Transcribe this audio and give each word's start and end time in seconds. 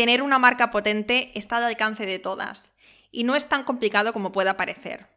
Tener 0.00 0.22
una 0.22 0.38
marca 0.38 0.70
potente 0.70 1.30
está 1.34 1.58
al 1.58 1.64
alcance 1.64 2.06
de 2.06 2.18
todas 2.18 2.72
y 3.12 3.24
no 3.24 3.36
es 3.36 3.50
tan 3.50 3.64
complicado 3.64 4.14
como 4.14 4.32
pueda 4.32 4.56
parecer. 4.56 5.08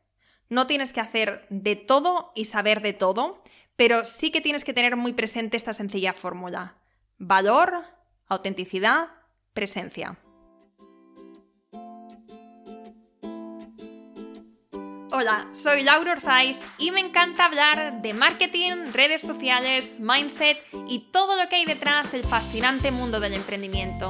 No 0.49 0.67
tienes 0.67 0.91
que 0.91 0.99
hacer 0.99 1.47
de 1.49 1.77
todo 1.77 2.33
y 2.35 2.43
saber 2.43 2.81
de 2.81 2.91
todo, 2.91 3.41
pero 3.77 4.03
sí 4.03 4.29
que 4.29 4.41
tienes 4.41 4.65
que 4.65 4.73
tener 4.73 4.97
muy 4.97 5.13
presente 5.13 5.55
esta 5.55 5.71
sencilla 5.71 6.11
fórmula. 6.11 6.75
Valor, 7.17 7.85
autenticidad, 8.27 9.07
presencia. 9.53 10.17
Hola, 15.13 15.47
soy 15.53 15.83
Laura 15.83 16.11
Orzaiz 16.11 16.57
y 16.77 16.91
me 16.91 16.99
encanta 16.99 17.45
hablar 17.45 18.01
de 18.01 18.13
marketing, 18.13 18.91
redes 18.91 19.21
sociales, 19.21 20.01
mindset 20.01 20.57
y 20.89 21.09
todo 21.13 21.41
lo 21.41 21.47
que 21.47 21.55
hay 21.55 21.63
detrás 21.63 22.11
del 22.11 22.25
fascinante 22.25 22.91
mundo 22.91 23.21
del 23.21 23.35
emprendimiento. 23.35 24.09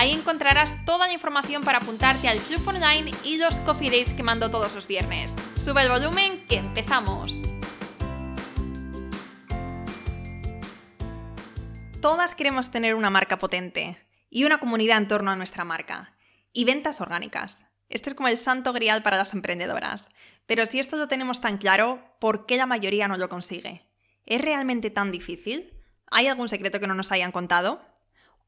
Ahí 0.00 0.12
encontrarás 0.12 0.82
toda 0.86 1.08
la 1.08 1.12
información 1.12 1.62
para 1.62 1.76
apuntarte 1.76 2.26
al 2.26 2.38
club 2.38 2.66
online 2.66 3.12
y 3.22 3.36
los 3.36 3.56
coffee 3.56 3.90
dates 3.90 4.14
que 4.14 4.22
mando 4.22 4.50
todos 4.50 4.74
los 4.74 4.86
viernes. 4.86 5.34
Sube 5.56 5.82
el 5.82 5.90
volumen 5.90 6.46
que 6.46 6.56
empezamos. 6.56 7.38
Todas 12.00 12.34
queremos 12.34 12.70
tener 12.70 12.94
una 12.94 13.10
marca 13.10 13.38
potente 13.38 13.98
y 14.30 14.44
una 14.44 14.58
comunidad 14.58 14.96
en 14.96 15.06
torno 15.06 15.32
a 15.32 15.36
nuestra 15.36 15.66
marca. 15.66 16.14
Y 16.54 16.64
ventas 16.64 17.02
orgánicas. 17.02 17.62
Este 17.90 18.08
es 18.08 18.14
como 18.14 18.28
el 18.28 18.38
santo 18.38 18.72
grial 18.72 19.02
para 19.02 19.18
las 19.18 19.34
emprendedoras. 19.34 20.08
Pero 20.46 20.64
si 20.64 20.78
esto 20.78 20.96
lo 20.96 21.08
tenemos 21.08 21.42
tan 21.42 21.58
claro, 21.58 22.02
¿por 22.18 22.46
qué 22.46 22.56
la 22.56 22.64
mayoría 22.64 23.06
no 23.06 23.18
lo 23.18 23.28
consigue? 23.28 23.82
¿Es 24.24 24.40
realmente 24.40 24.88
tan 24.88 25.12
difícil? 25.12 25.74
¿Hay 26.10 26.26
algún 26.26 26.48
secreto 26.48 26.80
que 26.80 26.86
no 26.86 26.94
nos 26.94 27.12
hayan 27.12 27.32
contado? 27.32 27.89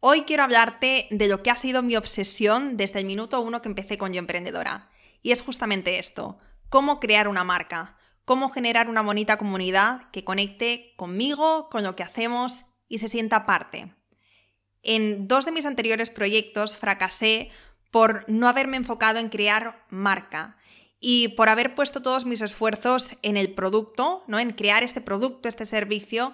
Hoy 0.04 0.22
quiero 0.22 0.42
hablarte 0.42 1.06
de 1.12 1.28
lo 1.28 1.44
que 1.44 1.50
ha 1.52 1.56
sido 1.56 1.80
mi 1.80 1.94
obsesión 1.94 2.76
desde 2.76 2.98
el 2.98 3.04
minuto 3.04 3.40
uno 3.40 3.62
que 3.62 3.68
empecé 3.68 3.98
con 3.98 4.12
Yo 4.12 4.18
Emprendedora. 4.18 4.90
Y 5.22 5.30
es 5.30 5.42
justamente 5.42 6.00
esto, 6.00 6.40
cómo 6.68 6.98
crear 6.98 7.28
una 7.28 7.44
marca, 7.44 7.96
cómo 8.24 8.48
generar 8.48 8.88
una 8.88 9.02
bonita 9.02 9.38
comunidad 9.38 10.10
que 10.10 10.24
conecte 10.24 10.92
conmigo, 10.96 11.68
con 11.70 11.84
lo 11.84 11.94
que 11.94 12.02
hacemos 12.02 12.64
y 12.88 12.98
se 12.98 13.06
sienta 13.06 13.46
parte. 13.46 13.94
En 14.82 15.28
dos 15.28 15.44
de 15.44 15.52
mis 15.52 15.66
anteriores 15.66 16.10
proyectos 16.10 16.76
fracasé 16.76 17.52
por 17.92 18.24
no 18.28 18.48
haberme 18.48 18.78
enfocado 18.78 19.20
en 19.20 19.28
crear 19.28 19.86
marca 19.88 20.56
y 20.98 21.28
por 21.36 21.48
haber 21.48 21.76
puesto 21.76 22.02
todos 22.02 22.26
mis 22.26 22.40
esfuerzos 22.40 23.12
en 23.22 23.36
el 23.36 23.54
producto, 23.54 24.24
¿no? 24.26 24.40
en 24.40 24.50
crear 24.50 24.82
este 24.82 25.00
producto, 25.00 25.48
este 25.48 25.64
servicio 25.64 26.32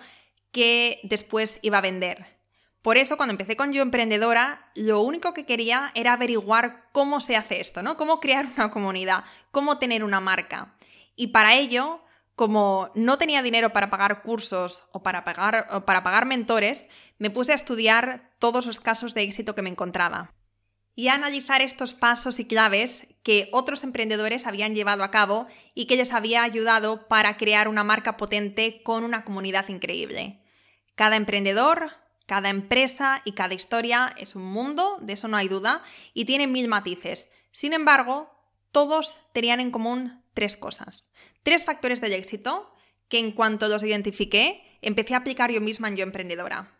que 0.53 1.01
después 1.03 1.59
iba 1.61 1.77
a 1.77 1.83
vender. 1.83 2.38
Por 2.83 2.97
eso, 2.97 3.17
cuando 3.17 3.33
empecé 3.33 3.57
con 3.57 3.73
Yo 3.73 3.83
Emprendedora, 3.83 4.71
lo 4.75 5.01
único 5.01 5.35
que 5.35 5.47
quería 5.47 5.91
era 5.95 6.13
averiguar 6.13 6.89
cómo 6.93 7.21
se 7.21 7.37
hace 7.37 7.61
esto, 7.61 7.83
¿no? 7.83 7.97
Cómo 7.97 8.21
crear 8.21 8.47
una 8.57 8.71
comunidad, 8.71 9.25
cómo 9.51 9.79
tener 9.79 10.05
una 10.05 10.21
marca. 10.21 10.77
Y 11.17 11.29
para 11.29 11.55
ello, 11.55 12.01
como 12.37 12.91
no 12.95 13.19
tenía 13.19 13.43
dinero 13.43 13.73
para 13.73 13.91
pagar 13.91 14.23
cursos 14.23 14.85
o 14.93 15.03
para 15.03 15.25
pagar, 15.25 15.67
o 15.73 15.85
para 15.85 16.05
pagar 16.05 16.25
mentores, 16.25 16.87
me 17.19 17.31
puse 17.31 17.53
a 17.53 17.57
estudiar 17.57 18.31
todos 18.39 18.65
los 18.67 18.81
casos 18.81 19.13
de 19.15 19.23
éxito 19.23 19.55
que 19.55 19.63
me 19.63 19.71
encontraba 19.71 20.33
y 20.99 21.07
a 21.07 21.15
analizar 21.15 21.63
estos 21.63 21.95
pasos 21.95 22.41
y 22.41 22.45
claves 22.45 23.07
que 23.23 23.49
otros 23.53 23.85
emprendedores 23.85 24.49
habían 24.49 24.75
llevado 24.75 25.05
a 25.05 25.13
cabo 25.13 25.47
y 25.73 25.87
que 25.87 25.95
les 25.95 26.13
había 26.13 26.43
ayudado 26.43 27.07
para 27.07 27.37
crear 27.37 27.69
una 27.69 27.85
marca 27.85 28.17
potente 28.17 28.83
con 28.83 29.05
una 29.05 29.23
comunidad 29.25 29.69
increíble. 29.69 30.41
Cada 30.97 31.15
emprendedor 31.15 31.93
cada 32.29 32.51
empresa 32.51 33.23
y 33.25 33.33
cada 33.33 33.55
historia 33.55 34.15
es 34.19 34.37
un 34.37 34.45
mundo, 34.45 34.99
de 35.01 35.15
eso 35.15 35.29
no 35.29 35.39
hay 35.39 35.49
duda, 35.49 35.83
y 36.13 36.27
tiene 36.27 36.47
mil 36.47 36.69
matices. 36.69 37.31
Sin 37.53 37.73
embargo, 37.73 38.31
todos 38.71 39.19
tenían 39.33 39.61
en 39.61 39.71
común 39.71 40.23
tres 40.35 40.59
cosas. 40.59 41.11
Tres 41.43 41.65
factores 41.65 42.03
del 42.03 42.13
éxito 42.13 42.71
que 43.09 43.19
en 43.19 43.33
cuanto 43.33 43.67
los 43.69 43.83
identifiqué, 43.83 44.63
empecé 44.83 45.15
a 45.15 45.19
aplicar 45.19 45.51
yo 45.51 45.63
misma 45.63 45.89
en 45.89 45.97
Yo 45.97 46.03
Emprendedora. 46.03 46.79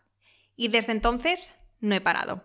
Y 0.55 0.67
desde 0.67 0.91
entonces 0.91 1.55
no 1.79 1.95
he 1.95 2.01
parado. 2.01 2.43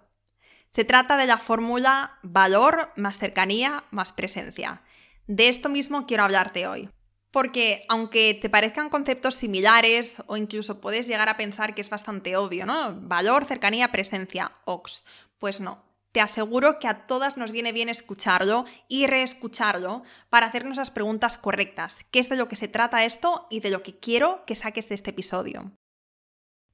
Se 0.66 0.86
trata 0.86 1.18
de 1.18 1.26
la 1.26 1.36
fórmula 1.36 2.18
valor 2.22 2.90
más 2.96 3.18
cercanía 3.18 3.84
más 3.90 4.14
presencia. 4.14 4.82
De 5.26 5.48
esto 5.48 5.68
mismo 5.68 6.06
quiero 6.06 6.24
hablarte 6.24 6.66
hoy 6.66 6.88
porque 7.34 7.84
aunque 7.88 8.38
te 8.40 8.48
parezcan 8.48 8.88
conceptos 8.88 9.34
similares 9.34 10.18
o 10.28 10.36
incluso 10.36 10.80
puedes 10.80 11.08
llegar 11.08 11.28
a 11.28 11.36
pensar 11.36 11.74
que 11.74 11.80
es 11.80 11.90
bastante 11.90 12.36
obvio, 12.36 12.64
¿no? 12.64 12.94
Valor, 13.00 13.44
cercanía, 13.44 13.90
presencia, 13.90 14.52
OX. 14.66 15.04
Pues 15.38 15.58
no. 15.58 15.82
Te 16.12 16.20
aseguro 16.20 16.78
que 16.78 16.86
a 16.86 17.08
todas 17.08 17.36
nos 17.36 17.50
viene 17.50 17.72
bien 17.72 17.88
escucharlo 17.88 18.66
y 18.86 19.08
reescucharlo 19.08 20.04
para 20.30 20.46
hacernos 20.46 20.76
las 20.76 20.92
preguntas 20.92 21.36
correctas. 21.36 22.06
¿Qué 22.12 22.20
es 22.20 22.28
de 22.28 22.36
lo 22.36 22.46
que 22.46 22.54
se 22.54 22.68
trata 22.68 23.04
esto 23.04 23.48
y 23.50 23.58
de 23.58 23.70
lo 23.70 23.82
que 23.82 23.98
quiero 23.98 24.44
que 24.46 24.54
saques 24.54 24.88
de 24.88 24.94
este 24.94 25.10
episodio? 25.10 25.72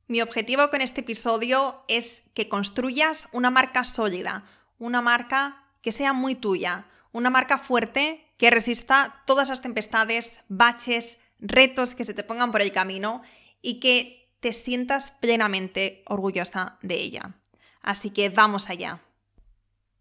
Mi 0.08 0.20
objetivo 0.20 0.68
con 0.68 0.82
este 0.82 1.00
episodio 1.00 1.86
es 1.88 2.20
que 2.34 2.50
construyas 2.50 3.28
una 3.32 3.48
marca 3.48 3.86
sólida, 3.86 4.44
una 4.78 5.00
marca 5.00 5.64
que 5.80 5.90
sea 5.90 6.12
muy 6.12 6.34
tuya, 6.34 6.84
una 7.12 7.30
marca 7.30 7.56
fuerte 7.56 8.29
que 8.40 8.50
resista 8.50 9.22
todas 9.26 9.50
las 9.50 9.60
tempestades, 9.60 10.40
baches, 10.48 11.20
retos 11.40 11.94
que 11.94 12.04
se 12.04 12.14
te 12.14 12.24
pongan 12.24 12.50
por 12.50 12.62
el 12.62 12.72
camino 12.72 13.20
y 13.60 13.80
que 13.80 14.32
te 14.40 14.54
sientas 14.54 15.10
plenamente 15.10 16.02
orgullosa 16.06 16.78
de 16.80 16.94
ella. 16.94 17.34
Así 17.82 18.08
que 18.08 18.30
vamos 18.30 18.70
allá. 18.70 19.00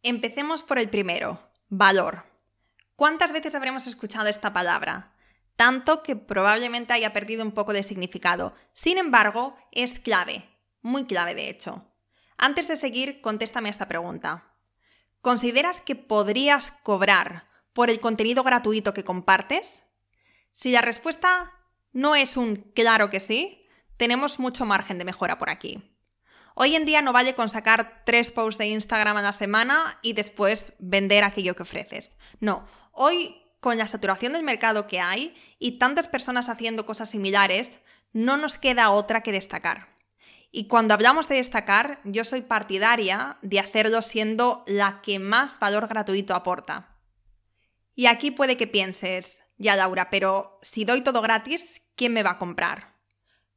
Empecemos 0.03 0.63
por 0.63 0.79
el 0.79 0.89
primero, 0.89 1.51
valor. 1.67 2.27
¿Cuántas 2.95 3.33
veces 3.33 3.55
habremos 3.55 3.87
escuchado 3.87 4.29
esta 4.29 4.53
palabra? 4.53 5.11
Tanto 5.57 6.01
que 6.01 6.15
probablemente 6.15 6.93
haya 6.93 7.11
perdido 7.11 7.43
un 7.43 7.51
poco 7.51 7.73
de 7.73 7.83
significado. 7.83 8.55
Sin 8.71 8.97
embargo, 8.97 9.57
es 9.73 9.99
clave, 9.99 10.47
muy 10.81 11.03
clave 11.03 11.35
de 11.35 11.49
hecho. 11.49 11.91
Antes 12.37 12.69
de 12.69 12.77
seguir, 12.77 13.19
contéstame 13.19 13.67
esta 13.67 13.89
pregunta. 13.89 14.53
¿Consideras 15.19 15.81
que 15.81 15.95
podrías 15.95 16.71
cobrar 16.83 17.48
por 17.79 17.89
el 17.89 18.01
contenido 18.01 18.43
gratuito 18.43 18.93
que 18.93 19.05
compartes? 19.05 19.83
Si 20.51 20.69
la 20.69 20.81
respuesta 20.81 21.53
no 21.93 22.13
es 22.13 22.35
un 22.35 22.57
claro 22.75 23.09
que 23.09 23.21
sí, 23.21 23.65
tenemos 23.95 24.37
mucho 24.37 24.65
margen 24.65 24.97
de 24.97 25.05
mejora 25.05 25.37
por 25.37 25.49
aquí. 25.49 25.89
Hoy 26.55 26.75
en 26.75 26.83
día 26.83 27.01
no 27.01 27.13
vale 27.13 27.35
con 27.35 27.47
sacar 27.47 28.03
tres 28.05 28.33
posts 28.33 28.57
de 28.57 28.67
Instagram 28.67 29.15
a 29.15 29.21
la 29.21 29.31
semana 29.31 29.97
y 30.01 30.11
después 30.11 30.73
vender 30.79 31.23
aquello 31.23 31.55
que 31.55 31.63
ofreces. 31.63 32.17
No, 32.41 32.67
hoy 32.91 33.41
con 33.61 33.77
la 33.77 33.87
saturación 33.87 34.33
del 34.33 34.43
mercado 34.43 34.85
que 34.85 34.99
hay 34.99 35.33
y 35.57 35.79
tantas 35.79 36.09
personas 36.09 36.49
haciendo 36.49 36.85
cosas 36.85 37.09
similares, 37.09 37.79
no 38.11 38.35
nos 38.35 38.57
queda 38.57 38.89
otra 38.89 39.23
que 39.23 39.31
destacar. 39.31 39.95
Y 40.51 40.67
cuando 40.67 40.93
hablamos 40.93 41.29
de 41.29 41.35
destacar, 41.35 42.01
yo 42.03 42.25
soy 42.25 42.41
partidaria 42.41 43.37
de 43.41 43.61
hacerlo 43.61 44.01
siendo 44.01 44.65
la 44.67 44.99
que 45.01 45.17
más 45.17 45.59
valor 45.59 45.87
gratuito 45.87 46.35
aporta. 46.35 46.98
Y 47.99 48.05
aquí 48.05 48.31
puede 48.31 48.55
que 48.55 48.65
pienses, 48.65 49.43
ya 49.57 49.75
Laura, 49.75 50.09
pero 50.09 50.57
si 50.61 50.85
doy 50.85 51.01
todo 51.01 51.21
gratis, 51.21 51.81
¿quién 51.97 52.13
me 52.13 52.23
va 52.23 52.29
a 52.29 52.37
comprar? 52.37 52.95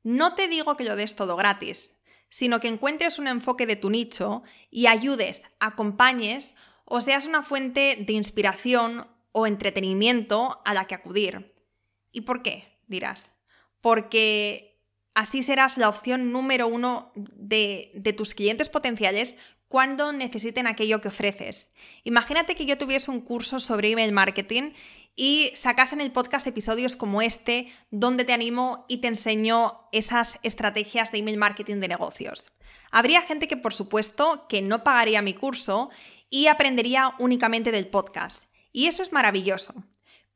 No 0.02 0.34
te 0.34 0.48
digo 0.48 0.76
que 0.76 0.82
lo 0.82 0.96
des 0.96 1.14
todo 1.14 1.36
gratis, 1.36 2.00
sino 2.28 2.58
que 2.58 2.66
encuentres 2.66 3.20
un 3.20 3.28
enfoque 3.28 3.66
de 3.66 3.76
tu 3.76 3.88
nicho 3.88 4.42
y 4.68 4.88
ayudes, 4.88 5.42
acompañes 5.60 6.56
o 6.84 7.00
seas 7.00 7.26
una 7.26 7.44
fuente 7.44 7.96
de 8.04 8.14
inspiración 8.14 9.06
o 9.30 9.46
entretenimiento 9.46 10.60
a 10.64 10.74
la 10.74 10.88
que 10.88 10.96
acudir. 10.96 11.54
¿Y 12.10 12.22
por 12.22 12.42
qué? 12.42 12.80
dirás. 12.88 13.36
Porque 13.80 14.82
así 15.14 15.44
serás 15.44 15.78
la 15.78 15.88
opción 15.88 16.32
número 16.32 16.66
uno 16.66 17.12
de, 17.14 17.92
de 17.94 18.12
tus 18.12 18.34
clientes 18.34 18.68
potenciales 18.68 19.36
cuando 19.72 20.12
necesiten 20.12 20.66
aquello 20.66 21.00
que 21.00 21.08
ofreces. 21.08 21.72
Imagínate 22.04 22.54
que 22.54 22.66
yo 22.66 22.76
tuviese 22.76 23.10
un 23.10 23.22
curso 23.22 23.58
sobre 23.58 23.90
email 23.90 24.12
marketing 24.12 24.72
y 25.16 25.50
sacas 25.54 25.94
en 25.94 26.02
el 26.02 26.12
podcast 26.12 26.46
episodios 26.46 26.94
como 26.94 27.22
este 27.22 27.72
donde 27.90 28.26
te 28.26 28.34
animo 28.34 28.84
y 28.86 28.98
te 28.98 29.08
enseño 29.08 29.88
esas 29.90 30.38
estrategias 30.42 31.10
de 31.10 31.20
email 31.20 31.38
marketing 31.38 31.76
de 31.76 31.88
negocios. 31.88 32.52
Habría 32.90 33.22
gente 33.22 33.48
que 33.48 33.56
por 33.56 33.72
supuesto 33.72 34.46
que 34.46 34.60
no 34.60 34.84
pagaría 34.84 35.22
mi 35.22 35.32
curso 35.32 35.88
y 36.28 36.48
aprendería 36.48 37.14
únicamente 37.18 37.72
del 37.72 37.86
podcast. 37.86 38.44
Y 38.72 38.88
eso 38.88 39.02
es 39.02 39.10
maravilloso. 39.10 39.72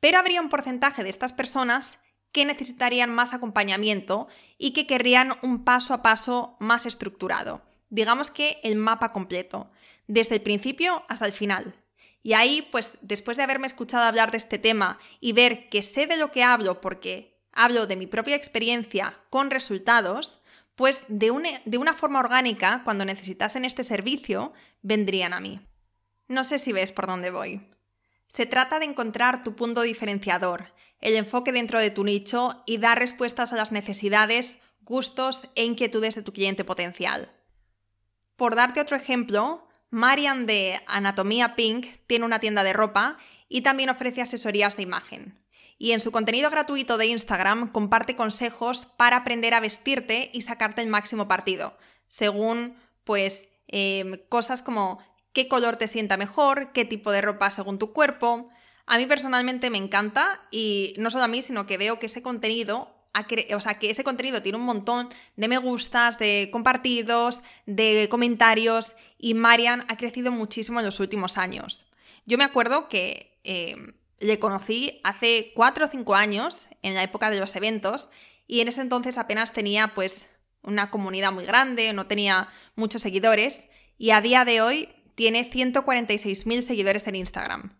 Pero 0.00 0.16
habría 0.16 0.40
un 0.40 0.48
porcentaje 0.48 1.04
de 1.04 1.10
estas 1.10 1.34
personas 1.34 1.98
que 2.32 2.46
necesitarían 2.46 3.14
más 3.14 3.34
acompañamiento 3.34 4.28
y 4.56 4.72
que 4.72 4.86
querrían 4.86 5.34
un 5.42 5.62
paso 5.62 5.92
a 5.92 6.00
paso 6.00 6.56
más 6.58 6.86
estructurado. 6.86 7.65
Digamos 7.88 8.30
que 8.30 8.58
el 8.62 8.76
mapa 8.76 9.12
completo, 9.12 9.70
desde 10.06 10.36
el 10.36 10.42
principio 10.42 11.04
hasta 11.08 11.26
el 11.26 11.32
final. 11.32 11.74
Y 12.22 12.32
ahí, 12.32 12.68
pues 12.72 12.94
después 13.02 13.36
de 13.36 13.44
haberme 13.44 13.66
escuchado 13.66 14.04
hablar 14.04 14.30
de 14.30 14.36
este 14.38 14.58
tema 14.58 14.98
y 15.20 15.32
ver 15.32 15.68
que 15.68 15.82
sé 15.82 16.06
de 16.06 16.16
lo 16.16 16.32
que 16.32 16.42
hablo 16.42 16.80
porque 16.80 17.38
hablo 17.52 17.86
de 17.86 17.96
mi 17.96 18.06
propia 18.06 18.34
experiencia 18.34 19.18
con 19.30 19.50
resultados, 19.50 20.40
pues 20.74 21.04
de 21.08 21.30
una, 21.30 21.48
de 21.64 21.78
una 21.78 21.94
forma 21.94 22.20
orgánica, 22.20 22.82
cuando 22.84 23.04
necesitasen 23.04 23.64
este 23.64 23.84
servicio, 23.84 24.52
vendrían 24.82 25.32
a 25.32 25.40
mí. 25.40 25.60
No 26.28 26.44
sé 26.44 26.58
si 26.58 26.72
ves 26.72 26.92
por 26.92 27.06
dónde 27.06 27.30
voy. 27.30 27.68
Se 28.26 28.44
trata 28.44 28.78
de 28.78 28.86
encontrar 28.86 29.42
tu 29.42 29.54
punto 29.54 29.82
diferenciador, 29.82 30.74
el 31.00 31.14
enfoque 31.14 31.52
dentro 31.52 31.78
de 31.78 31.90
tu 31.90 32.04
nicho 32.04 32.62
y 32.66 32.78
dar 32.78 32.98
respuestas 32.98 33.52
a 33.52 33.56
las 33.56 33.72
necesidades, 33.72 34.58
gustos 34.82 35.48
e 35.54 35.64
inquietudes 35.64 36.14
de 36.14 36.22
tu 36.22 36.32
cliente 36.32 36.64
potencial. 36.64 37.30
Por 38.36 38.54
darte 38.54 38.80
otro 38.80 38.96
ejemplo, 38.96 39.66
Marian 39.90 40.46
de 40.46 40.80
Anatomía 40.86 41.56
Pink 41.56 41.86
tiene 42.06 42.24
una 42.24 42.38
tienda 42.38 42.64
de 42.64 42.72
ropa 42.72 43.18
y 43.48 43.62
también 43.62 43.90
ofrece 43.90 44.20
asesorías 44.20 44.76
de 44.76 44.82
imagen. 44.82 45.42
Y 45.78 45.92
en 45.92 46.00
su 46.00 46.10
contenido 46.10 46.50
gratuito 46.50 46.98
de 46.98 47.06
Instagram 47.06 47.70
comparte 47.70 48.16
consejos 48.16 48.86
para 48.96 49.18
aprender 49.18 49.54
a 49.54 49.60
vestirte 49.60 50.30
y 50.32 50.42
sacarte 50.42 50.82
el 50.82 50.88
máximo 50.88 51.28
partido, 51.28 51.76
según 52.08 52.76
pues 53.04 53.48
em, 53.68 54.18
cosas 54.28 54.62
como 54.62 55.00
qué 55.32 55.48
color 55.48 55.76
te 55.76 55.88
sienta 55.88 56.16
mejor, 56.16 56.72
qué 56.72 56.84
tipo 56.84 57.10
de 57.10 57.20
ropa 57.20 57.50
según 57.50 57.78
tu 57.78 57.92
cuerpo, 57.92 58.50
a 58.86 58.98
mí 58.98 59.06
personalmente 59.06 59.68
me 59.68 59.78
encanta 59.78 60.40
y 60.50 60.94
no 60.98 61.10
solo 61.10 61.24
a 61.24 61.28
mí, 61.28 61.42
sino 61.42 61.66
que 61.66 61.76
veo 61.76 61.98
que 61.98 62.06
ese 62.06 62.22
contenido 62.22 62.95
o 63.54 63.60
sea, 63.60 63.78
que 63.78 63.90
ese 63.90 64.04
contenido 64.04 64.42
tiene 64.42 64.58
un 64.58 64.64
montón 64.64 65.08
de 65.36 65.48
me 65.48 65.58
gustas, 65.58 66.18
de 66.18 66.48
compartidos, 66.52 67.42
de 67.66 68.08
comentarios 68.10 68.94
y 69.18 69.34
Marian 69.34 69.84
ha 69.88 69.96
crecido 69.96 70.30
muchísimo 70.30 70.80
en 70.80 70.86
los 70.86 71.00
últimos 71.00 71.38
años. 71.38 71.86
Yo 72.26 72.38
me 72.38 72.44
acuerdo 72.44 72.88
que 72.88 73.38
em, 73.44 73.94
le 74.18 74.38
conocí 74.38 75.00
hace 75.04 75.52
4 75.54 75.86
o 75.86 75.88
5 75.88 76.14
años, 76.14 76.66
en 76.82 76.94
la 76.94 77.02
época 77.02 77.30
de 77.30 77.38
los 77.38 77.54
eventos, 77.56 78.08
y 78.46 78.60
en 78.60 78.68
ese 78.68 78.80
entonces 78.80 79.18
apenas 79.18 79.52
tenía 79.52 79.94
pues 79.94 80.28
una 80.62 80.90
comunidad 80.90 81.32
muy 81.32 81.46
grande, 81.46 81.92
no 81.92 82.06
tenía 82.06 82.48
muchos 82.74 83.02
seguidores, 83.02 83.68
y 83.98 84.10
a 84.10 84.20
día 84.20 84.44
de 84.44 84.60
hoy 84.60 84.88
tiene 85.14 85.50
146.000 85.50 86.60
seguidores 86.60 87.06
en 87.06 87.14
Instagram. 87.14 87.76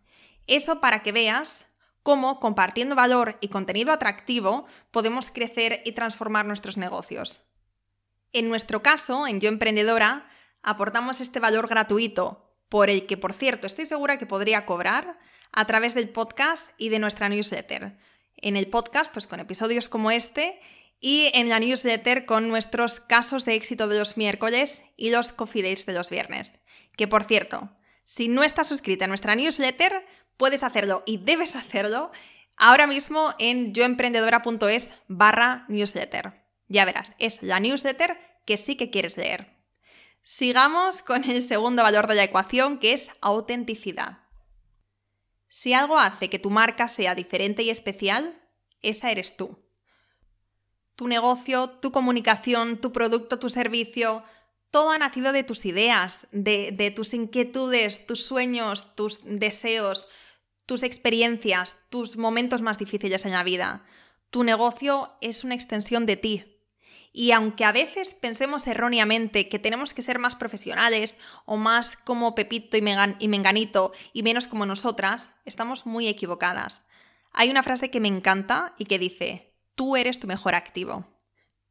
Eso 0.47 0.81
para 0.81 1.03
que 1.03 1.13
veas 1.13 1.66
cómo, 2.07 2.39
compartiendo 2.39 2.95
valor 2.95 3.37
y 3.41 3.49
contenido 3.49 3.93
atractivo, 3.93 4.67
podemos 4.93 5.29
crecer 5.33 5.83
y 5.85 5.91
transformar 5.91 6.47
nuestros 6.47 6.79
negocios. 6.79 7.41
En 8.33 8.49
nuestro 8.49 8.81
caso, 8.81 9.27
en 9.27 9.41
Yo 9.41 9.49
Emprendedora, 9.49 10.31
aportamos 10.63 11.21
este 11.21 11.41
valor 11.41 11.67
gratuito, 11.67 12.55
por 12.69 12.91
el 12.91 13.07
que, 13.07 13.17
por 13.17 13.33
cierto, 13.33 13.67
estoy 13.67 13.87
segura 13.87 14.19
que 14.19 14.27
podría 14.27 14.67
cobrar 14.67 15.19
a 15.51 15.65
través 15.67 15.97
del 15.97 16.09
podcast 16.09 16.71
y 16.79 16.91
de 16.91 17.01
nuestra 17.01 17.29
newsletter. 17.29 17.99
En 18.37 18.57
el 18.57 18.69
podcast, 18.69 19.13
pues 19.13 19.27
con 19.27 19.41
episodios 19.41 19.89
como 19.89 20.13
este, 20.13 20.61
y 21.01 21.33
en 21.35 21.49
la 21.49 21.59
newsletter 21.59 22.25
con 22.25 22.47
nuestros 22.47 23.01
casos 23.01 23.45
de 23.45 23.57
éxito 23.57 23.89
de 23.89 23.99
los 23.99 24.17
miércoles 24.17 24.85
y 24.97 25.11
los 25.11 25.33
coffee 25.33 25.63
days 25.65 25.87
de 25.87 25.95
los 25.95 26.11
viernes. 26.11 26.53
Que 26.97 27.09
por 27.09 27.25
cierto, 27.25 27.77
si 28.05 28.29
no 28.29 28.45
estás 28.45 28.69
suscrita 28.69 29.07
a 29.07 29.09
nuestra 29.09 29.35
newsletter, 29.35 30.07
puedes 30.37 30.63
hacerlo 30.63 31.03
y 31.07 31.19
debes 31.19 31.57
hacerlo 31.57 32.11
ahora 32.57 32.87
mismo 32.87 33.35
en 33.39 33.75
yoemprendedora.es 33.75 34.93
barra 35.09 35.65
newsletter. 35.69 36.45
Ya 36.69 36.85
verás, 36.85 37.13
es 37.19 37.43
la 37.43 37.61
newsletter 37.61 38.19
que 38.45 38.57
sí 38.57 38.77
que 38.77 38.91
quieres 38.91 39.17
leer. 39.17 39.57
Sigamos 40.23 41.03
con 41.03 41.25
el 41.25 41.41
segundo 41.41 41.83
valor 41.83 42.09
de 42.09 42.17
la 42.17 42.25
ecuación, 42.25 42.79
que 42.79 42.93
es 42.93 43.11
autenticidad. 43.21 44.19
Si 45.49 45.73
algo 45.73 45.99
hace 45.99 46.29
que 46.29 46.41
tu 46.41 46.51
marca 46.51 46.89
sea 46.89 47.15
diferente 47.15 47.63
y 47.63 47.71
especial, 47.71 48.43
esa 48.83 49.11
eres 49.11 49.37
tú. 49.37 49.59
Tu 50.97 51.07
negocio, 51.07 51.71
tu 51.71 51.93
comunicación, 51.93 52.81
tu 52.81 52.93
producto, 52.93 53.39
tu 53.39 53.51
servicio, 53.51 54.25
todo 54.71 54.91
ha 54.91 54.99
nacido 54.99 55.33
de 55.33 55.45
tus 55.45 55.65
ideas, 55.65 56.27
de, 56.33 56.73
de 56.73 56.91
tus 56.91 57.15
inquietudes, 57.15 58.07
tus 58.07 58.25
sueños, 58.25 58.95
tus 58.97 59.21
deseos, 59.25 60.09
tus 60.67 60.83
experiencias, 60.83 61.79
tus 61.89 62.17
momentos 62.17 62.61
más 62.61 62.79
difíciles 62.79 63.25
en 63.25 63.33
la 63.33 63.45
vida. 63.45 63.85
Tu 64.31 64.43
negocio 64.43 65.17
es 65.21 65.45
una 65.45 65.55
extensión 65.55 66.05
de 66.05 66.17
ti. 66.17 66.53
Y 67.13 67.31
aunque 67.31 67.65
a 67.65 67.73
veces 67.73 68.15
pensemos 68.15 68.67
erróneamente 68.67 69.49
que 69.49 69.59
tenemos 69.59 69.95
que 69.95 70.03
ser 70.03 70.19
más 70.19 70.37
profesionales 70.37 71.17
o 71.47 71.57
más 71.57 71.97
como 71.97 72.35
Pepito 72.35 72.77
y, 72.77 72.85
y 73.21 73.29
Menganito 73.29 73.93
y 74.13 74.23
menos 74.23 74.49
como 74.49 74.67
nosotras, 74.67 75.31
estamos 75.47 75.87
muy 75.87 76.09
equivocadas. 76.09 76.85
Hay 77.33 77.51
una 77.51 77.63
frase 77.63 77.91
que 77.91 78.01
me 78.01 78.09
encanta 78.09 78.75
y 78.77 78.85
que 78.85 78.99
dice, 78.99 79.55
tú 79.75 79.97
eres 79.97 80.21
tu 80.21 80.27
mejor 80.27 80.55
activo. 80.55 81.07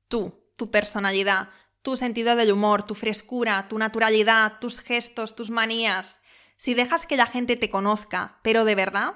Tú, 0.07 0.33
tu 0.55 0.71
personalidad, 0.71 1.49
tu 1.81 1.97
sentido 1.97 2.35
del 2.35 2.51
humor, 2.51 2.83
tu 2.83 2.95
frescura, 2.95 3.67
tu 3.67 3.77
naturalidad, 3.77 4.59
tus 4.59 4.79
gestos, 4.79 5.35
tus 5.35 5.51
manías 5.51 6.21
si 6.57 6.73
dejas 6.73 7.05
que 7.05 7.17
la 7.17 7.25
gente 7.25 7.55
te 7.55 7.69
conozca, 7.69 8.39
pero 8.41 8.65
de 8.65 8.75
verdad, 8.75 9.15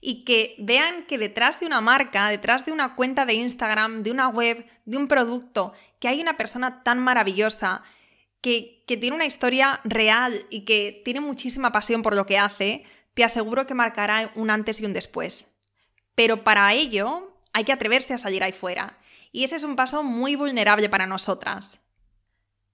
y 0.00 0.24
que 0.24 0.54
vean 0.58 1.04
que 1.06 1.18
detrás 1.18 1.60
de 1.60 1.66
una 1.66 1.80
marca, 1.80 2.28
detrás 2.28 2.64
de 2.64 2.72
una 2.72 2.94
cuenta 2.94 3.26
de 3.26 3.34
Instagram, 3.34 4.02
de 4.02 4.10
una 4.10 4.28
web, 4.28 4.66
de 4.86 4.96
un 4.96 5.08
producto, 5.08 5.74
que 5.98 6.08
hay 6.08 6.20
una 6.20 6.36
persona 6.36 6.82
tan 6.82 6.98
maravillosa, 6.98 7.82
que, 8.40 8.84
que 8.86 8.96
tiene 8.96 9.16
una 9.16 9.26
historia 9.26 9.80
real 9.84 10.46
y 10.48 10.64
que 10.64 11.02
tiene 11.04 11.20
muchísima 11.20 11.72
pasión 11.72 12.02
por 12.02 12.16
lo 12.16 12.24
que 12.24 12.38
hace, 12.38 12.84
te 13.12 13.24
aseguro 13.24 13.66
que 13.66 13.74
marcará 13.74 14.32
un 14.34 14.50
antes 14.50 14.80
y 14.80 14.86
un 14.86 14.94
después. 14.94 15.48
Pero 16.14 16.42
para 16.42 16.72
ello 16.72 17.36
hay 17.52 17.64
que 17.64 17.72
atreverse 17.72 18.14
a 18.14 18.18
salir 18.18 18.42
ahí 18.42 18.52
fuera. 18.52 18.98
Y 19.32 19.44
ese 19.44 19.56
es 19.56 19.64
un 19.64 19.76
paso 19.76 20.02
muy 20.02 20.36
vulnerable 20.36 20.88
para 20.88 21.06
nosotras. 21.06 21.78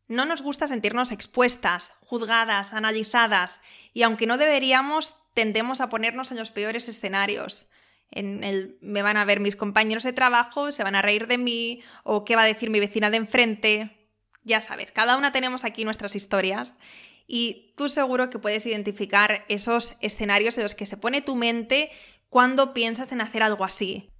No 0.08 0.24
nos 0.24 0.42
gusta 0.42 0.66
sentirnos 0.66 1.10
expuestas, 1.10 1.94
juzgadas, 2.00 2.72
analizadas, 2.72 3.60
y 3.92 4.02
aunque 4.02 4.26
no 4.26 4.36
deberíamos, 4.36 5.14
tendemos 5.34 5.80
a 5.80 5.88
ponernos 5.88 6.30
en 6.30 6.38
los 6.38 6.50
peores 6.50 6.88
escenarios. 6.88 7.68
En 8.10 8.44
el 8.44 8.78
me 8.80 9.02
van 9.02 9.16
a 9.16 9.24
ver 9.24 9.40
mis 9.40 9.56
compañeros 9.56 10.04
de 10.04 10.12
trabajo, 10.12 10.70
se 10.70 10.84
van 10.84 10.94
a 10.94 11.02
reír 11.02 11.26
de 11.26 11.38
mí, 11.38 11.82
o 12.04 12.24
qué 12.24 12.36
va 12.36 12.42
a 12.42 12.46
decir 12.46 12.70
mi 12.70 12.78
vecina 12.78 13.10
de 13.10 13.16
enfrente. 13.16 14.10
Ya 14.44 14.60
sabes, 14.60 14.92
cada 14.92 15.16
una 15.16 15.32
tenemos 15.32 15.64
aquí 15.64 15.84
nuestras 15.84 16.14
historias 16.14 16.78
y 17.26 17.74
tú 17.76 17.88
seguro 17.88 18.30
que 18.30 18.38
puedes 18.38 18.64
identificar 18.66 19.44
esos 19.48 19.96
escenarios 20.00 20.56
en 20.56 20.62
los 20.62 20.76
que 20.76 20.86
se 20.86 20.96
pone 20.96 21.20
tu 21.20 21.34
mente 21.34 21.90
cuando 22.28 22.72
piensas 22.72 23.10
en 23.10 23.20
hacer 23.20 23.42
algo 23.42 23.64
así. 23.64 24.10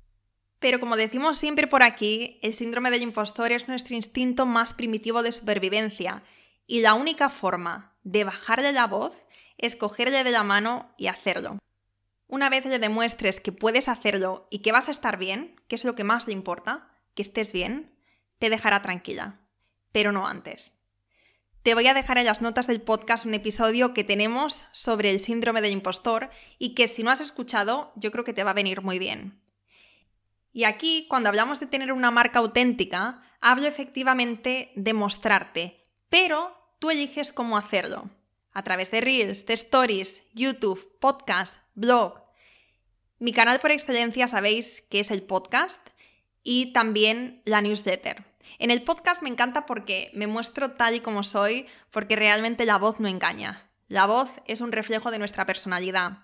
Pero 0.58 0.80
como 0.80 0.96
decimos 0.96 1.38
siempre 1.38 1.66
por 1.66 1.82
aquí, 1.82 2.38
el 2.42 2.54
síndrome 2.54 2.90
del 2.90 3.02
impostor 3.02 3.52
es 3.52 3.68
nuestro 3.68 3.94
instinto 3.94 4.46
más 4.46 4.72
primitivo 4.72 5.22
de 5.22 5.32
supervivencia 5.32 6.22
y 6.66 6.80
la 6.80 6.94
única 6.94 7.28
forma 7.28 7.94
de 8.02 8.25
bajarle 8.25 8.72
la 8.72 8.86
voz 8.86 9.26
es 9.58 9.76
cogerle 9.76 10.25
de 10.25 10.30
la 10.30 10.42
mano 10.42 10.94
y 10.96 11.06
hacerlo. 11.08 11.58
Una 12.28 12.48
vez 12.48 12.64
le 12.64 12.78
demuestres 12.78 13.40
que 13.40 13.52
puedes 13.52 13.88
hacerlo 13.88 14.48
y 14.50 14.58
que 14.58 14.72
vas 14.72 14.88
a 14.88 14.90
estar 14.90 15.16
bien, 15.16 15.60
que 15.68 15.76
es 15.76 15.84
lo 15.84 15.94
que 15.94 16.04
más 16.04 16.26
le 16.26 16.32
importa, 16.32 16.90
que 17.14 17.22
estés 17.22 17.52
bien, 17.52 17.94
te 18.38 18.50
dejará 18.50 18.82
tranquila. 18.82 19.40
Pero 19.92 20.10
no 20.12 20.26
antes. 20.26 20.80
Te 21.62 21.75
voy 21.75 21.86
a 21.86 21.94
dejar 21.94 22.18
en 22.18 22.26
las 22.26 22.42
notas 22.42 22.66
del 22.66 22.80
podcast 22.80 23.26
un 23.26 23.34
episodio 23.34 23.94
que 23.94 24.04
tenemos 24.04 24.62
sobre 24.72 25.10
el 25.10 25.20
síndrome 25.20 25.62
del 25.62 25.72
impostor 25.72 26.30
y 26.58 26.75
que 26.75 26.88
si 26.88 27.02
no 27.02 27.10
has 27.10 27.20
escuchado 27.20 27.92
yo 27.96 28.10
creo 28.10 28.25
que 28.25 28.32
te 28.32 28.44
va 28.44 28.50
a 28.50 28.54
venir 28.54 28.82
muy 28.82 28.98
bien. 28.98 29.40
Y 30.56 30.64
aquí, 30.64 31.04
cuando 31.10 31.28
hablamos 31.28 31.60
de 31.60 31.66
tener 31.66 31.92
una 31.92 32.10
marca 32.10 32.38
auténtica, 32.38 33.20
hablo 33.42 33.66
efectivamente 33.66 34.72
de 34.75 34.94
mostrarte, 34.94 35.82
pero 36.08 36.56
tú 36.78 36.90
eliges 36.90 37.34
cómo 37.34 37.58
hacerlo. 37.58 38.08
A 38.52 38.62
través 38.62 38.90
de 38.90 39.02
Reels, 39.02 39.44
de 39.44 39.52
Stories, 39.52 40.22
YouTube, 40.32 40.98
podcast, 40.98 41.58
blog. 41.75 42.22
Mi 43.18 43.34
canal 43.34 43.60
por 43.60 43.70
excelencia 43.70 44.28
sabéis 44.28 44.80
que 44.88 45.00
es 45.00 45.10
el 45.10 45.22
podcast 45.25 45.86
y 46.42 46.72
también 46.72 47.42
la 47.44 47.60
newsletter. 47.60 48.25
En 48.58 48.70
el 48.70 48.80
podcast 48.80 49.22
me 49.22 49.28
encanta 49.28 49.66
porque 49.66 50.10
me 50.14 50.26
muestro 50.26 50.70
tal 50.70 50.94
y 50.94 51.00
como 51.00 51.22
soy, 51.22 51.66
porque 51.90 52.16
realmente 52.16 52.64
la 52.64 52.78
voz 52.78 52.98
no 52.98 53.08
engaña. 53.08 53.70
La 53.88 54.06
voz 54.06 54.30
es 54.46 54.62
un 54.62 54.72
reflejo 54.72 55.10
de 55.10 55.18
nuestra 55.18 55.44
personalidad. 55.44 56.20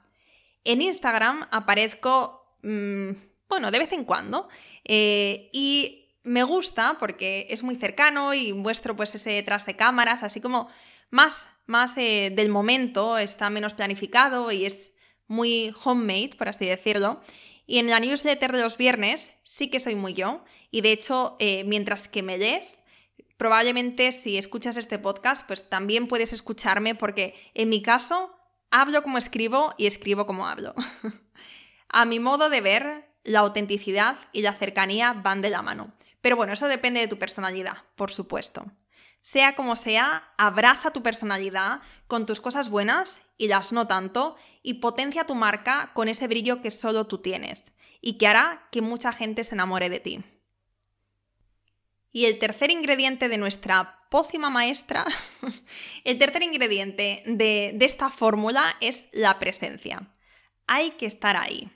En 0.64 0.80
Instagram 0.80 1.48
aparezco, 1.50 2.56
mm, 2.62 3.10
bueno, 3.52 3.71
de 3.71 3.80
vez 3.80 3.92
en 3.92 4.04
cuando. 4.04 4.49
Eh, 4.82 5.50
y 5.52 6.09
me 6.23 6.42
gusta 6.42 6.97
porque 6.99 7.47
es 7.50 7.62
muy 7.62 7.76
cercano 7.76 8.32
y 8.32 8.54
muestro 8.54 8.97
pues 8.97 9.14
ese 9.14 9.28
detrás 9.28 9.66
de 9.66 9.76
cámaras, 9.76 10.23
así 10.23 10.40
como 10.40 10.71
más, 11.11 11.50
más 11.66 11.94
eh, 11.99 12.32
del 12.35 12.49
momento, 12.49 13.18
está 13.18 13.50
menos 13.50 13.75
planificado 13.75 14.50
y 14.52 14.64
es 14.64 14.92
muy 15.26 15.75
homemade, 15.85 16.30
por 16.38 16.49
así 16.49 16.64
decirlo. 16.64 17.21
Y 17.66 17.78
en 17.78 17.90
la 17.90 18.00
newsletter 18.00 18.52
de 18.52 18.62
los 18.62 18.78
viernes 18.78 19.32
sí 19.42 19.68
que 19.68 19.80
soy 19.80 19.97
muy 19.97 20.14
yo. 20.14 20.42
Y 20.71 20.80
de 20.80 20.92
hecho, 20.92 21.37
eh, 21.38 21.64
mientras 21.64 22.09
que 22.09 22.23
me 22.23 22.38
lees, 22.38 22.78
probablemente 23.37 24.12
si 24.12 24.38
escuchas 24.38 24.78
este 24.78 24.99
podcast, 24.99 25.47
pues 25.47 25.68
también 25.68 26.09
puedes 26.09 26.32
escucharme 26.32 26.94
porque 26.94 27.35
en 27.52 27.68
mi 27.68 27.82
caso 27.82 28.35
hablo 28.71 29.02
como 29.02 29.18
escribo 29.18 29.75
y 29.76 29.85
escribo 29.85 30.25
como 30.25 30.47
hablo. 30.47 30.75
A 31.90 32.06
mi 32.06 32.18
modo 32.18 32.49
de 32.49 32.62
ver, 32.62 33.12
la 33.24 33.40
autenticidad 33.40 34.16
y 34.32 34.42
la 34.42 34.54
cercanía 34.54 35.12
van 35.12 35.42
de 35.42 35.50
la 35.50 35.62
mano. 35.62 35.92
Pero 36.20 36.36
bueno, 36.36 36.52
eso 36.52 36.68
depende 36.68 37.00
de 37.00 37.08
tu 37.08 37.18
personalidad, 37.18 37.78
por 37.96 38.10
supuesto. 38.10 38.64
Sea 39.20 39.54
como 39.54 39.76
sea, 39.76 40.32
abraza 40.36 40.90
tu 40.92 41.02
personalidad 41.02 41.80
con 42.08 42.26
tus 42.26 42.40
cosas 42.40 42.68
buenas 42.68 43.20
y 43.38 43.48
las 43.48 43.72
no 43.72 43.86
tanto 43.86 44.36
y 44.62 44.74
potencia 44.74 45.26
tu 45.26 45.34
marca 45.34 45.92
con 45.94 46.08
ese 46.08 46.26
brillo 46.26 46.60
que 46.62 46.70
solo 46.70 47.06
tú 47.06 47.18
tienes 47.18 47.72
y 48.00 48.18
que 48.18 48.26
hará 48.26 48.68
que 48.70 48.82
mucha 48.82 49.12
gente 49.12 49.44
se 49.44 49.54
enamore 49.54 49.88
de 49.88 50.00
ti. 50.00 50.24
Y 52.10 52.26
el 52.26 52.38
tercer 52.38 52.70
ingrediente 52.70 53.28
de 53.28 53.38
nuestra 53.38 54.06
pócima 54.10 54.50
maestra, 54.50 55.06
el 56.04 56.18
tercer 56.18 56.42
ingrediente 56.42 57.22
de, 57.24 57.76
esta 57.80 58.10
fórmula 58.10 58.76
es 58.80 59.06
la 59.12 59.38
presencia. 59.38 60.12
Hay 60.66 60.92
que 60.92 61.06
estar 61.06 61.36
ahí. 61.36 61.70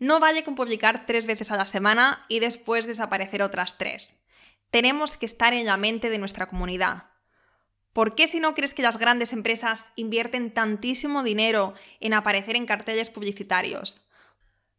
No 0.00 0.18
vale 0.18 0.44
con 0.44 0.54
publicar 0.54 1.04
tres 1.04 1.26
veces 1.26 1.50
a 1.50 1.58
la 1.58 1.66
semana 1.66 2.24
y 2.26 2.40
después 2.40 2.86
desaparecer 2.86 3.42
otras 3.42 3.76
tres. 3.76 4.24
Tenemos 4.70 5.18
que 5.18 5.26
estar 5.26 5.52
en 5.52 5.66
la 5.66 5.76
mente 5.76 6.08
de 6.08 6.18
nuestra 6.18 6.46
comunidad. 6.46 7.10
¿Por 7.92 8.14
qué 8.14 8.26
si 8.26 8.40
no 8.40 8.54
crees 8.54 8.72
que 8.72 8.82
las 8.82 8.98
grandes 8.98 9.34
empresas 9.34 9.86
invierten 9.96 10.54
tantísimo 10.54 11.22
dinero 11.22 11.74
en 12.00 12.14
aparecer 12.14 12.56
en 12.56 12.64
carteles 12.64 13.10
publicitarios? 13.10 14.08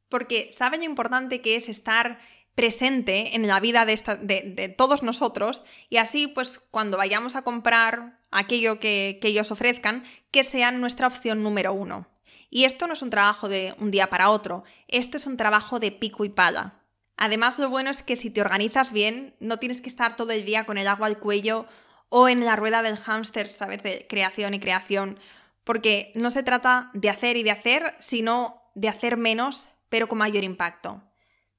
Porque 0.10 0.50
saben 0.52 0.80
lo 0.80 0.88
importante 0.88 1.40
que 1.40 1.56
es 1.56 1.70
estar 1.70 2.20
presente 2.56 3.36
en 3.36 3.48
la 3.48 3.60
vida 3.60 3.86
de, 3.86 4.76
todos 4.76 5.04
nosotros 5.04 5.64
y 5.88 5.98
así 5.98 6.28
pues 6.30 6.58
cuando 6.58 6.98
vayamos 6.98 7.36
a 7.36 7.44
comprar 7.44 8.20
aquello 8.32 8.80
que, 8.80 9.20
que 9.22 9.28
ellos 9.28 9.52
ofrezcan, 9.52 10.04
que 10.32 10.44
sean 10.44 10.82
nuestra 10.82 11.06
opción 11.06 11.44
número 11.44 11.74
uno. 11.74 12.08
Y 12.52 12.66
esto 12.66 12.86
no 12.86 12.94
es 12.94 13.02
un 13.02 13.10
trabajo 13.10 13.50
de 13.50 13.74
un 13.80 13.90
día 13.90 14.10
para 14.10 14.30
otro, 14.30 14.64
esto 14.90 15.18
es 15.18 15.26
un 15.26 15.38
trabajo 15.38 15.80
de 15.80 15.92
pico 15.92 16.26
y 16.26 16.30
pala. 16.30 16.84
Además, 17.16 17.58
lo 17.58 17.70
bueno 17.70 17.90
es 17.90 18.04
que 18.04 18.16
si 18.16 18.30
te 18.30 18.42
organizas 18.42 18.92
bien, 18.92 19.36
no 19.40 19.58
tienes 19.58 19.82
que 19.82 19.88
estar 19.88 20.16
todo 20.18 20.32
el 20.32 20.44
día 20.44 20.66
con 20.66 20.78
el 20.78 20.88
agua 20.88 21.08
al 21.08 21.18
cuello 21.18 21.66
o 22.10 22.28
en 22.28 22.44
la 22.44 22.58
rueda 22.58 22.84
del 22.84 22.98
hámster, 22.98 23.48
¿sabes? 23.48 23.84
De 23.84 24.06
creación 24.10 24.54
y 24.54 24.60
creación. 24.60 25.18
Porque 25.64 26.12
no 26.14 26.30
se 26.30 26.44
trata 26.44 26.92
de 26.94 27.10
hacer 27.10 27.38
y 27.38 27.44
de 27.44 27.52
hacer, 27.52 27.96
sino 28.00 28.62
de 28.76 28.90
hacer 28.90 29.16
menos, 29.16 29.70
pero 29.88 30.10
con 30.10 30.18
mayor 30.18 30.44
impacto. 30.44 31.02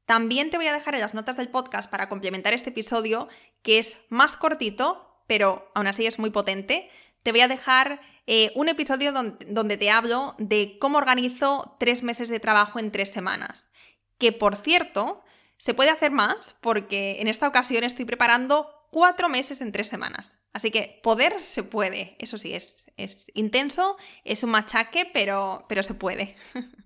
También 0.05 0.51
te 0.51 0.59
voy 0.59 0.67
a 0.67 0.75
dejar 0.75 0.95
en 0.95 1.01
las 1.01 1.15
notas 1.15 1.39
del 1.39 1.49
podcast 1.49 1.91
para 1.91 2.11
complementar 2.11 2.53
este 2.53 2.71
episodio, 2.71 3.29
que 3.63 3.79
es 3.79 3.97
más 4.11 4.37
cortito, 4.37 5.23
pero 5.27 5.71
aún 5.75 5.87
así 5.87 6.05
es 6.05 6.19
muy 6.19 6.31
potente. 6.31 6.91
Te 7.23 7.31
voy 7.31 7.41
a 7.41 7.49
dejar 7.49 8.01
eh, 8.26 8.52
un 8.55 8.69
episodio 8.69 9.12
donde, 9.12 9.76
te 9.76 9.91
hablo 9.91 10.35
de 10.38 10.79
cómo 10.79 10.99
organizo 10.99 11.76
tres 11.81 12.02
meses 12.02 12.29
de 12.29 12.41
trabajo 12.41 12.79
en 12.79 12.93
tres 12.93 13.11
semanas. 13.11 13.71
Que 14.19 14.33
por 14.33 14.57
cierto, 14.57 15.23
se 15.57 15.75
puede 15.75 15.91
hacer 15.91 16.11
más 16.11 16.57
porque 16.61 17.21
en 17.21 17.29
esta 17.29 17.49
ocasión 17.49 17.85
estoy 17.85 18.05
preparando 18.05 18.69
cuatro 18.91 19.29
meses 19.29 19.61
en 19.61 19.73
tres 19.73 19.88
semanas. 19.88 20.38
Así 20.52 20.71
que 20.71 21.00
poder 21.02 21.41
se 21.41 21.62
puede. 21.64 22.17
Eso 22.19 22.38
sí, 22.38 22.55
es, 22.55 22.91
es 22.97 23.26
intenso, 23.35 23.97
es 24.23 24.43
un 24.45 24.50
machaque, 24.50 25.11
pero, 25.12 25.64
pero 25.69 25.83
se 25.83 25.95
puede. 25.95 26.37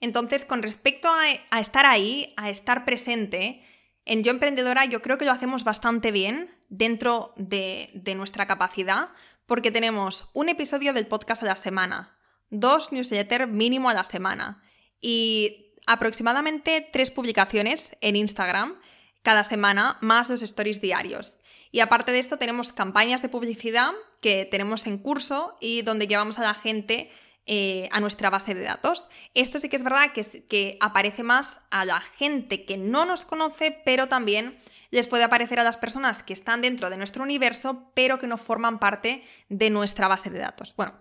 Entonces, 0.00 0.44
con 0.44 0.62
respecto 0.62 1.08
a, 1.08 1.60
estar 1.60 1.86
ahí, 1.86 2.34
a 2.36 2.50
estar 2.50 2.84
presente, 2.84 3.64
en 4.04 4.22
Yo 4.22 4.32
Emprendedora 4.32 4.84
yo 4.84 5.00
creo 5.00 5.16
que 5.16 5.24
lo 5.24 5.32
hacemos 5.32 5.64
bastante 5.64 6.10
bien 6.10 6.54
dentro 6.68 7.32
de, 7.36 7.90
de 7.94 8.14
nuestra 8.14 8.46
capacidad, 8.46 9.08
porque 9.46 9.70
tenemos 9.70 10.30
un 10.32 10.48
episodio 10.48 10.92
del 10.92 11.06
podcast 11.06 11.42
a 11.42 11.46
la 11.46 11.56
semana, 11.56 12.18
dos 12.50 12.92
newsletters 12.92 13.48
mínimo 13.48 13.90
a 13.90 13.94
la 13.94 14.04
semana 14.04 14.62
y 15.00 15.74
aproximadamente 15.86 16.88
tres 16.92 17.10
publicaciones 17.10 17.96
en 18.00 18.16
Instagram 18.16 18.80
cada 19.22 19.44
semana, 19.44 19.98
más 20.00 20.28
los 20.28 20.42
stories 20.42 20.80
diarios. 20.80 21.34
Y 21.72 21.80
aparte 21.80 22.12
de 22.12 22.20
esto 22.20 22.36
tenemos 22.36 22.72
campañas 22.72 23.22
de 23.22 23.28
publicidad 23.28 23.92
que 24.20 24.44
tenemos 24.44 24.86
en 24.86 24.98
curso 24.98 25.56
y 25.60 25.82
donde 25.82 26.06
llevamos 26.06 26.38
a 26.38 26.42
la 26.42 26.54
gente 26.54 27.10
eh, 27.46 27.88
a 27.92 28.00
nuestra 28.00 28.30
base 28.30 28.54
de 28.54 28.62
datos. 28.62 29.06
Esto 29.34 29.58
sí 29.58 29.68
que 29.68 29.76
es 29.76 29.84
verdad 29.84 30.12
que, 30.12 30.22
que 30.48 30.78
aparece 30.80 31.22
más 31.22 31.60
a 31.70 31.84
la 31.84 32.00
gente 32.00 32.64
que 32.64 32.78
no 32.78 33.04
nos 33.04 33.24
conoce, 33.24 33.82
pero 33.84 34.08
también 34.08 34.58
les 34.94 35.08
puede 35.08 35.24
aparecer 35.24 35.58
a 35.58 35.64
las 35.64 35.76
personas 35.76 36.22
que 36.22 36.32
están 36.32 36.60
dentro 36.60 36.88
de 36.88 36.96
nuestro 36.96 37.24
universo, 37.24 37.90
pero 37.94 38.20
que 38.20 38.28
no 38.28 38.36
forman 38.38 38.78
parte 38.78 39.24
de 39.48 39.68
nuestra 39.68 40.06
base 40.06 40.30
de 40.30 40.38
datos. 40.38 40.74
Bueno, 40.76 40.94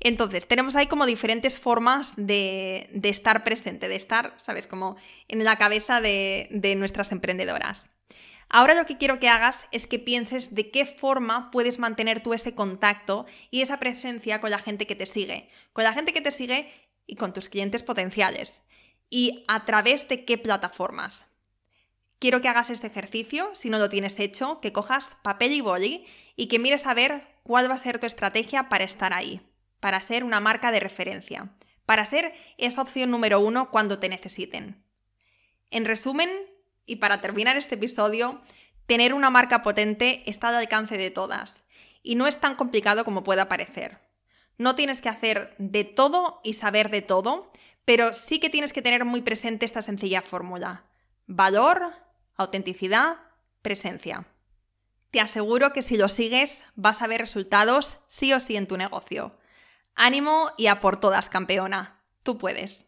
entonces 0.00 0.46
tenemos 0.46 0.76
ahí 0.76 0.86
como 0.86 1.06
diferentes 1.06 1.58
formas 1.58 2.12
de, 2.16 2.90
estar 3.04 3.44
presente, 3.44 3.88
de 3.88 3.96
estar, 3.96 4.34
¿sabes? 4.36 4.66
Como 4.66 4.96
en 5.28 5.42
la 5.44 5.56
cabeza 5.56 6.02
de, 6.02 6.48
de 6.50 6.76
nuestras 6.76 7.10
emprendedoras. 7.10 7.88
Ahora 8.50 8.74
lo 8.74 8.86
que 8.86 8.96
quiero 8.96 9.20
que 9.20 9.28
hagas 9.28 9.68
es 9.72 9.86
que 9.86 9.98
pienses 9.98 10.54
de 10.54 10.70
qué 10.70 10.86
forma 10.86 11.50
puedes 11.50 11.78
mantener 11.78 12.22
tú 12.22 12.32
ese 12.32 12.54
contacto 12.54 13.26
y 13.50 13.60
esa 13.60 13.78
presencia 13.78 14.40
con 14.40 14.50
la 14.50 14.58
gente 14.58 14.86
que 14.86 14.94
te 14.94 15.06
sigue, 15.06 15.50
con 15.72 15.84
la 15.84 15.92
gente 15.92 16.12
que 16.12 16.22
te 16.22 16.30
sigue 16.30 16.72
y 17.06 17.16
con 17.16 17.32
tus 17.34 17.48
clientes 17.48 17.82
potenciales. 17.82 18.62
Y 19.10 19.44
a 19.48 19.64
través 19.64 20.08
de 20.08 20.24
qué 20.24 20.38
plataformas. 20.38 21.26
Quiero 22.18 22.40
que 22.40 22.48
hagas 22.48 22.70
este 22.70 22.86
ejercicio, 22.88 23.50
si 23.54 23.70
no 23.70 23.78
lo 23.78 23.90
tienes 23.90 24.18
hecho, 24.18 24.60
que 24.60 24.72
cojas 24.72 25.16
papel 25.22 25.52
y 25.52 25.60
boli 25.60 26.06
y 26.34 26.48
que 26.48 26.58
mires 26.58 26.86
a 26.86 26.94
ver 26.94 27.26
cuál 27.42 27.70
va 27.70 27.74
a 27.74 27.78
ser 27.78 27.98
tu 27.98 28.06
estrategia 28.06 28.68
para 28.68 28.84
estar 28.84 29.12
ahí, 29.12 29.40
para 29.78 30.02
ser 30.02 30.24
una 30.24 30.40
marca 30.40 30.72
de 30.72 30.80
referencia, 30.80 31.50
para 31.86 32.04
ser 32.04 32.34
esa 32.56 32.82
opción 32.82 33.10
número 33.10 33.40
uno 33.40 33.70
cuando 33.70 33.98
te 33.98 34.08
necesiten. 34.08 34.84
En 35.70 35.84
resumen, 35.84 36.28
y 36.88 36.96
para 36.96 37.20
terminar 37.20 37.56
este 37.56 37.76
episodio, 37.76 38.40
tener 38.86 39.14
una 39.14 39.30
marca 39.30 39.62
potente 39.62 40.28
está 40.28 40.48
al 40.48 40.56
alcance 40.56 40.96
de 40.96 41.10
todas 41.10 41.62
y 42.02 42.16
no 42.16 42.26
es 42.26 42.40
tan 42.40 42.56
complicado 42.56 43.04
como 43.04 43.22
pueda 43.22 43.48
parecer. 43.48 44.00
No 44.56 44.74
tienes 44.74 45.00
que 45.00 45.08
hacer 45.08 45.54
de 45.58 45.84
todo 45.84 46.40
y 46.42 46.54
saber 46.54 46.90
de 46.90 47.02
todo, 47.02 47.52
pero 47.84 48.12
sí 48.12 48.40
que 48.40 48.50
tienes 48.50 48.72
que 48.72 48.82
tener 48.82 49.04
muy 49.04 49.22
presente 49.22 49.66
esta 49.66 49.82
sencilla 49.82 50.22
fórmula. 50.22 50.84
Valor, 51.26 51.92
autenticidad, 52.36 53.18
presencia. 53.62 54.26
Te 55.10 55.20
aseguro 55.20 55.72
que 55.72 55.82
si 55.82 55.96
lo 55.96 56.08
sigues 56.08 56.60
vas 56.74 57.02
a 57.02 57.06
ver 57.06 57.20
resultados 57.20 57.98
sí 58.08 58.32
o 58.32 58.40
sí 58.40 58.56
en 58.56 58.66
tu 58.66 58.76
negocio. 58.76 59.38
Ánimo 59.94 60.50
y 60.56 60.66
a 60.66 60.80
por 60.80 60.98
todas, 60.98 61.28
campeona. 61.28 62.00
Tú 62.22 62.38
puedes. 62.38 62.87